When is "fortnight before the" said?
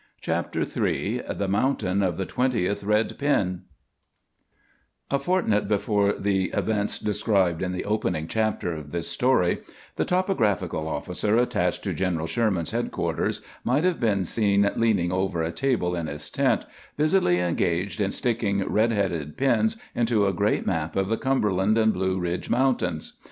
5.19-6.45